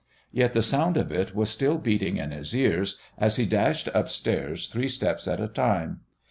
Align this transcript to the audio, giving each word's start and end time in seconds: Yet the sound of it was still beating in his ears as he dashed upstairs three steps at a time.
Yet 0.31 0.53
the 0.53 0.63
sound 0.63 0.97
of 0.97 1.11
it 1.11 1.35
was 1.35 1.51
still 1.51 1.77
beating 1.77 2.17
in 2.17 2.31
his 2.31 2.55
ears 2.55 2.97
as 3.19 3.35
he 3.35 3.45
dashed 3.45 3.87
upstairs 3.93 4.67
three 4.67 4.87
steps 4.89 5.27
at 5.27 5.39
a 5.39 5.47
time. 5.47 5.99